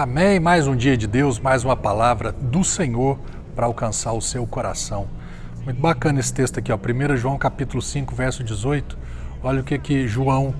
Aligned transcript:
Amém. 0.00 0.38
Mais 0.38 0.68
um 0.68 0.76
dia 0.76 0.96
de 0.96 1.08
Deus, 1.08 1.40
mais 1.40 1.64
uma 1.64 1.76
palavra 1.76 2.30
do 2.30 2.62
Senhor 2.62 3.18
para 3.56 3.66
alcançar 3.66 4.12
o 4.12 4.20
seu 4.20 4.46
coração. 4.46 5.08
Muito 5.64 5.80
bacana 5.80 6.20
esse 6.20 6.32
texto 6.32 6.56
aqui, 6.60 6.70
ó. 6.70 6.76
1 6.76 7.16
João 7.16 7.36
capítulo 7.36 7.82
5, 7.82 8.14
verso 8.14 8.44
18. 8.44 8.96
Olha 9.42 9.60
o 9.60 9.64
que 9.64 9.76
que 9.76 10.06
João 10.06 10.54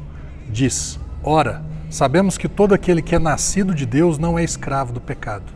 diz. 0.48 0.98
Ora, 1.22 1.62
sabemos 1.88 2.36
que 2.36 2.48
todo 2.48 2.74
aquele 2.74 3.00
que 3.00 3.14
é 3.14 3.18
nascido 3.20 3.72
de 3.76 3.86
Deus 3.86 4.18
não 4.18 4.36
é 4.36 4.42
escravo 4.42 4.92
do 4.92 5.00
pecado. 5.00 5.52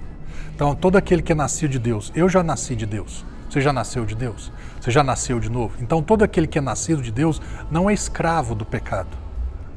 Então, 0.54 0.76
todo 0.76 0.94
aquele 0.94 1.20
que 1.20 1.32
é 1.32 1.34
nascido 1.34 1.72
de 1.72 1.80
Deus, 1.80 2.12
eu 2.14 2.28
já 2.28 2.40
nasci 2.44 2.76
de 2.76 2.86
Deus. 2.86 3.26
Você 3.50 3.60
já 3.60 3.72
nasceu 3.72 4.04
de 4.04 4.14
Deus? 4.14 4.52
Você 4.80 4.92
já 4.92 5.02
nasceu 5.02 5.40
de 5.40 5.50
novo? 5.50 5.74
Então, 5.80 6.00
todo 6.00 6.22
aquele 6.22 6.46
que 6.46 6.56
é 6.56 6.62
nascido 6.62 7.02
de 7.02 7.10
Deus 7.10 7.42
não 7.68 7.90
é 7.90 7.92
escravo 7.92 8.54
do 8.54 8.64
pecado 8.64 9.22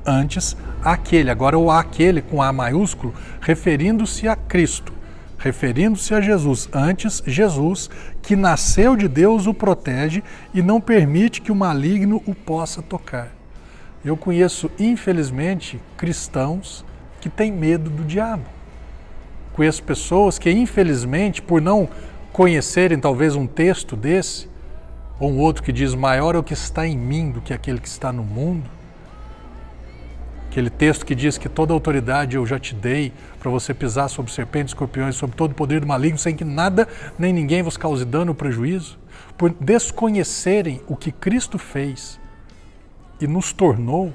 antes 0.05 0.55
aquele. 0.83 1.29
Agora 1.29 1.57
o 1.57 1.71
aquele 1.71 2.21
com 2.21 2.41
A 2.41 2.51
maiúsculo, 2.53 3.13
referindo-se 3.41 4.27
a 4.27 4.35
Cristo, 4.35 4.93
referindo-se 5.37 6.13
a 6.13 6.21
Jesus. 6.21 6.69
Antes, 6.73 7.23
Jesus, 7.25 7.89
que 8.21 8.35
nasceu 8.35 8.95
de 8.95 9.07
Deus, 9.07 9.47
o 9.47 9.53
protege 9.53 10.23
e 10.53 10.61
não 10.61 10.79
permite 10.79 11.41
que 11.41 11.51
o 11.51 11.55
maligno 11.55 12.21
o 12.25 12.35
possa 12.35 12.81
tocar. 12.81 13.29
Eu 14.03 14.15
conheço, 14.15 14.69
infelizmente, 14.79 15.81
cristãos 15.97 16.85
que 17.19 17.29
têm 17.29 17.51
medo 17.51 17.89
do 17.89 18.03
diabo. 18.03 18.45
Conheço 19.53 19.81
pessoas 19.81 20.37
que, 20.37 20.51
infelizmente, 20.51 21.41
por 21.41 21.61
não 21.61 21.89
conhecerem 22.31 22.99
talvez 22.99 23.35
um 23.35 23.47
texto 23.47 23.95
desse, 23.95 24.47
ou 25.19 25.31
um 25.31 25.39
outro 25.39 25.63
que 25.63 25.71
diz: 25.71 25.95
maior 25.95 26.35
é 26.35 26.37
o 26.37 26.43
que 26.43 26.53
está 26.53 26.85
em 26.85 26.97
mim 26.97 27.31
do 27.31 27.41
que 27.41 27.53
aquele 27.53 27.79
que 27.79 27.87
está 27.87 28.11
no 28.11 28.23
mundo, 28.23 28.69
Aquele 30.55 30.69
texto 30.69 31.05
que 31.05 31.13
diz 31.13 31.37
que 31.37 31.49
toda 31.49 31.73
autoridade 31.73 32.37
eu 32.37 32.45
já 32.45 32.57
te 32.57 32.73
dei 32.73 33.11
para 33.41 33.51
você 33.51 33.73
pisar 33.73 34.07
sobre 34.07 34.31
serpentes, 34.31 34.69
escorpiões, 34.69 35.17
sobre 35.17 35.35
todo 35.35 35.51
o 35.51 35.53
poder 35.53 35.81
do 35.81 35.85
maligno, 35.85 36.17
sem 36.17 36.33
que 36.33 36.45
nada 36.45 36.87
nem 37.19 37.33
ninguém 37.33 37.61
vos 37.61 37.75
cause 37.75 38.05
dano 38.05 38.31
ou 38.31 38.35
prejuízo. 38.35 38.97
Por 39.37 39.49
desconhecerem 39.49 40.81
o 40.87 40.95
que 40.95 41.11
Cristo 41.11 41.57
fez 41.57 42.21
e 43.19 43.27
nos 43.27 43.51
tornou, 43.51 44.13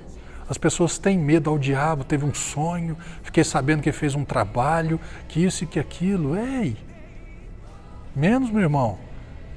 as 0.49 0.57
pessoas 0.57 0.97
têm 0.97 1.19
medo 1.19 1.51
ao 1.51 1.59
diabo, 1.59 2.05
teve 2.05 2.25
um 2.25 2.33
sonho, 2.33 2.97
fiquei 3.23 3.45
sabendo 3.45 3.83
que 3.83 3.93
fez 3.93 4.15
um 4.15 4.25
trabalho, 4.25 4.99
que 5.29 5.45
isso 5.45 5.65
e 5.65 5.67
que 5.67 5.79
aquilo. 5.79 6.39
Ei! 6.39 6.75
Menos, 8.17 8.51
meu 8.51 8.63
irmão. 8.63 8.99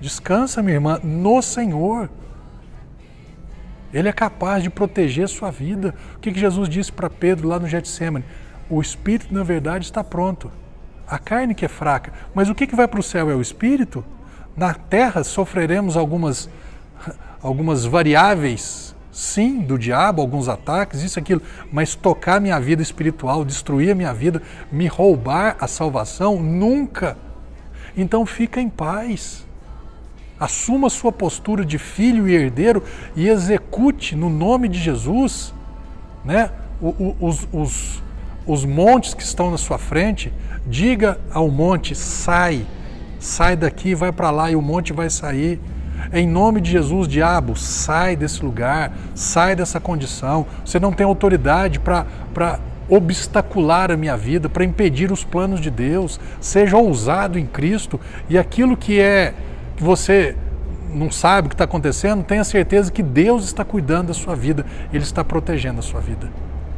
Descansa, 0.01 0.61
minha 0.61 0.75
irmã, 0.75 0.99
no 1.01 1.41
Senhor. 1.41 2.09
Ele 3.93 4.09
é 4.09 4.13
capaz 4.13 4.63
de 4.63 4.69
proteger 4.69 5.25
a 5.25 5.27
sua 5.27 5.51
vida. 5.51 5.93
O 6.15 6.19
que, 6.19 6.31
que 6.31 6.39
Jesus 6.39 6.67
disse 6.67 6.91
para 6.91 7.09
Pedro 7.09 7.47
lá 7.47 7.59
no 7.59 7.67
Getsemane? 7.67 8.25
O 8.69 8.81
espírito, 8.81 9.33
na 9.33 9.43
verdade, 9.43 9.85
está 9.85 10.03
pronto. 10.03 10.51
A 11.07 11.19
carne 11.19 11.53
que 11.53 11.65
é 11.65 11.67
fraca. 11.67 12.11
Mas 12.33 12.49
o 12.49 12.55
que, 12.55 12.65
que 12.65 12.75
vai 12.75 12.87
para 12.87 12.99
o 12.99 13.03
céu 13.03 13.29
é 13.29 13.35
o 13.35 13.41
espírito? 13.41 14.03
Na 14.57 14.73
terra 14.73 15.23
sofreremos 15.23 15.95
algumas, 15.95 16.49
algumas 17.41 17.85
variáveis, 17.85 18.95
sim, 19.11 19.59
do 19.59 19.77
diabo, 19.77 20.21
alguns 20.21 20.49
ataques, 20.49 21.03
isso, 21.03 21.19
aquilo. 21.19 21.41
Mas 21.71 21.93
tocar 21.93 22.41
minha 22.41 22.59
vida 22.59 22.81
espiritual, 22.81 23.45
destruir 23.45 23.91
a 23.91 23.95
minha 23.95 24.13
vida, 24.13 24.41
me 24.71 24.87
roubar 24.87 25.55
a 25.59 25.67
salvação, 25.67 26.41
nunca. 26.41 27.15
Então 27.95 28.25
fica 28.25 28.59
em 28.59 28.69
paz. 28.69 29.45
Assuma 30.43 30.89
sua 30.89 31.09
postura 31.09 31.63
de 31.63 31.77
filho 31.77 32.27
e 32.27 32.35
herdeiro 32.35 32.83
e 33.15 33.29
execute 33.29 34.13
no 34.13 34.29
nome 34.29 34.67
de 34.67 34.77
Jesus 34.77 35.53
né, 36.25 36.49
os, 36.81 37.47
os, 37.53 38.03
os 38.45 38.65
montes 38.65 39.13
que 39.13 39.23
estão 39.23 39.49
na 39.49 39.57
sua 39.57 39.77
frente. 39.77 40.33
Diga 40.67 41.17
ao 41.31 41.49
monte: 41.49 41.95
sai, 41.95 42.67
sai 43.21 43.55
daqui, 43.55 43.95
vai 43.95 44.11
para 44.11 44.31
lá 44.31 44.51
e 44.51 44.55
o 44.57 44.61
monte 44.61 44.91
vai 44.91 45.09
sair. 45.09 45.61
Em 46.11 46.27
nome 46.27 46.59
de 46.59 46.71
Jesus, 46.71 47.07
diabo, 47.07 47.55
sai 47.55 48.17
desse 48.17 48.43
lugar, 48.43 48.91
sai 49.15 49.55
dessa 49.55 49.79
condição. 49.79 50.45
Você 50.65 50.77
não 50.77 50.91
tem 50.91 51.05
autoridade 51.05 51.79
para 51.79 52.59
obstacular 52.89 53.93
a 53.93 53.95
minha 53.95 54.17
vida, 54.17 54.49
para 54.49 54.65
impedir 54.65 55.09
os 55.09 55.23
planos 55.23 55.61
de 55.61 55.69
Deus. 55.69 56.19
Seja 56.41 56.75
ousado 56.75 57.39
em 57.39 57.45
Cristo 57.45 57.97
e 58.29 58.37
aquilo 58.37 58.75
que 58.75 58.99
é 58.99 59.33
que 59.75 59.83
você 59.83 60.35
não 60.93 61.09
sabe 61.11 61.47
o 61.47 61.49
que 61.49 61.55
está 61.55 61.63
acontecendo, 61.63 62.23
tenha 62.23 62.43
certeza 62.43 62.91
que 62.91 63.01
Deus 63.01 63.45
está 63.45 63.65
cuidando 63.65 64.07
da 64.07 64.13
sua 64.13 64.35
vida, 64.35 64.65
Ele 64.91 65.03
está 65.03 65.23
protegendo 65.23 65.79
a 65.79 65.81
sua 65.81 65.99
vida. 65.99 66.29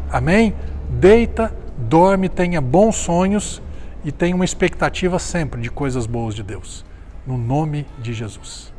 Amém? 0.09 0.53
Deita, 0.89 1.53
dorme, 1.77 2.29
tenha 2.29 2.61
bons 2.61 2.95
sonhos 2.95 3.61
e 4.03 4.11
tenha 4.11 4.35
uma 4.35 4.45
expectativa 4.45 5.19
sempre 5.19 5.61
de 5.61 5.69
coisas 5.69 6.05
boas 6.05 6.35
de 6.35 6.43
Deus. 6.43 6.85
No 7.25 7.37
nome 7.37 7.85
de 8.01 8.13
Jesus. 8.13 8.74